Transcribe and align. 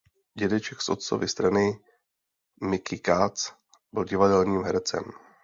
Dědeček 0.33 0.81
z 0.81 0.89
otcovy 0.89 1.27
strany 1.27 1.79
Mickey 2.61 2.99
Katz 2.99 3.53
byl 3.93 4.03
divadelním 4.03 4.63
hercem. 4.63 5.03